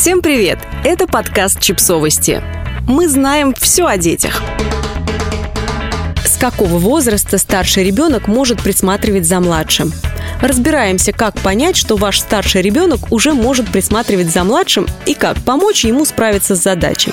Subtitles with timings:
[0.00, 0.58] Всем привет!
[0.82, 2.42] Это подкаст «Чипсовости».
[2.88, 4.40] Мы знаем все о детях.
[6.24, 9.92] С какого возраста старший ребенок может присматривать за младшим?
[10.40, 15.84] Разбираемся, как понять, что ваш старший ребенок уже может присматривать за младшим и как помочь
[15.84, 17.12] ему справиться с задачей.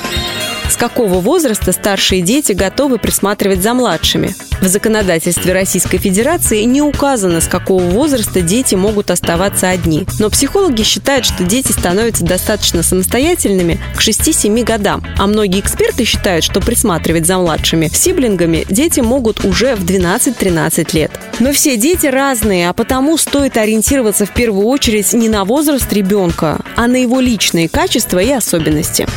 [0.70, 4.36] С какого возраста старшие дети готовы присматривать за младшими?
[4.59, 10.05] В законодательстве Российской Федерации не указано, с какого возраста дети могут оставаться одни.
[10.20, 15.03] Но психологи считают, что дети становятся достаточно самостоятельными к 6-7 годам.
[15.17, 21.11] А многие эксперты считают, что присматривать за младшими сиблингами дети могут уже в 12-13 лет.
[21.39, 26.59] Но все дети разные, а потому стоит ориентироваться в первую очередь не на возраст ребенка,
[26.75, 29.08] а на его личные качества и особенности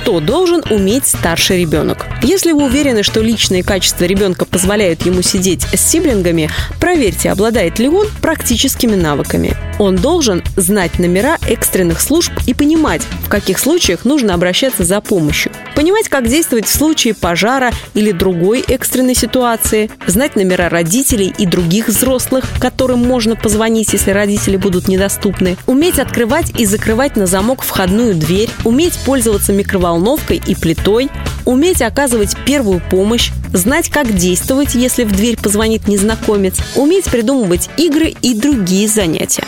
[0.00, 2.06] что должен уметь старший ребенок.
[2.22, 6.48] Если вы уверены, что личные качества ребенка позволяют ему сидеть с сиблингами,
[6.80, 9.54] проверьте, обладает ли он практическими навыками.
[9.78, 15.52] Он должен знать номера экстренных служб и понимать, в каких случаях нужно обращаться за помощью.
[15.74, 19.90] Понимать, как действовать в случае пожара или другой экстренной ситуации.
[20.06, 25.56] Знать номера родителей и других взрослых, которым можно позвонить, если родители будут недоступны.
[25.66, 28.50] Уметь открывать и закрывать на замок входную дверь.
[28.64, 29.89] Уметь пользоваться микроволновкой
[30.46, 31.08] и плитой.
[31.44, 33.30] Уметь оказывать первую помощь.
[33.52, 36.56] Знать, как действовать, если в дверь позвонит незнакомец.
[36.76, 39.44] Уметь придумывать игры и другие занятия.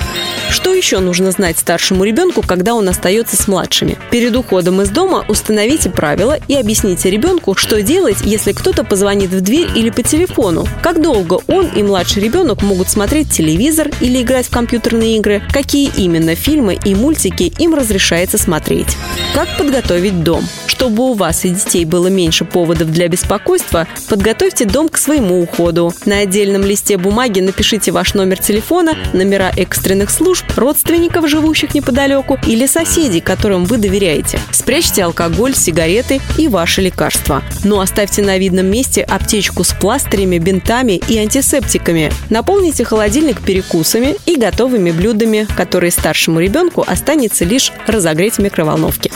[0.52, 3.96] Что еще нужно знать старшему ребенку, когда он остается с младшими?
[4.10, 9.40] Перед уходом из дома установите правила и объясните ребенку, что делать, если кто-то позвонит в
[9.40, 10.68] дверь или по телефону.
[10.82, 15.90] Как долго он и младший ребенок могут смотреть телевизор или играть в компьютерные игры, какие
[15.96, 18.98] именно фильмы и мультики им разрешается смотреть.
[19.34, 20.46] Как подготовить дом?
[20.66, 25.94] Чтобы у вас и детей было меньше поводов для беспокойства, подготовьте дом к своему уходу.
[26.04, 32.66] На отдельном листе бумаги напишите ваш номер телефона, номера экстренных служб, родственников, живущих неподалеку, или
[32.66, 34.38] соседей, которым вы доверяете.
[34.50, 37.42] Спрячьте алкоголь, сигареты и ваши лекарства.
[37.64, 42.12] Но оставьте на видном месте аптечку с пластырями, бинтами и антисептиками.
[42.30, 49.10] Наполните холодильник перекусами и готовыми блюдами, которые старшему ребенку останется лишь разогреть в микроволновке.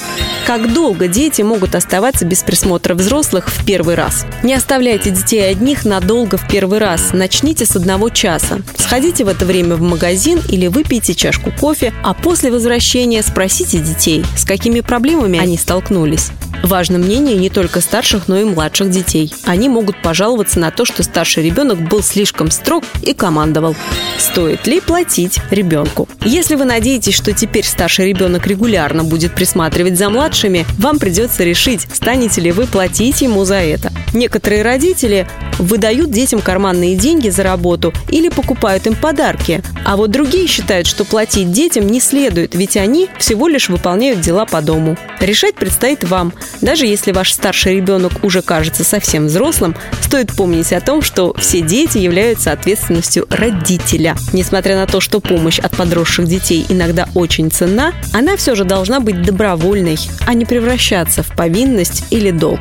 [0.46, 4.24] Как долго дети могут оставаться без присмотра взрослых в первый раз?
[4.44, 7.12] Не оставляйте детей одних надолго в первый раз.
[7.12, 8.60] Начните с одного часа.
[8.78, 14.24] Сходите в это время в магазин или выпейте чашку кофе, а после возвращения спросите детей,
[14.36, 16.30] с какими проблемами они столкнулись.
[16.66, 19.32] Важно мнение не только старших, но и младших детей.
[19.44, 23.76] Они могут пожаловаться на то, что старший ребенок был слишком строг и командовал.
[24.18, 26.08] Стоит ли платить ребенку?
[26.24, 31.86] Если вы надеетесь, что теперь старший ребенок регулярно будет присматривать за младшими, вам придется решить,
[31.92, 33.92] станете ли вы платить ему за это.
[34.12, 35.28] Некоторые родители
[35.58, 41.04] выдают детям карманные деньги за работу или покупают им подарки, а вот другие считают, что
[41.04, 44.96] платить детям не следует, ведь они всего лишь выполняют дела по дому.
[45.20, 46.32] Решать предстоит вам.
[46.60, 51.60] Даже если ваш старший ребенок уже кажется совсем взрослым, стоит помнить о том, что все
[51.60, 54.16] дети являются ответственностью родителя.
[54.32, 59.00] Несмотря на то, что помощь от подросших детей иногда очень ценна, она все же должна
[59.00, 62.60] быть добровольной, а не превращаться в повинность или долг.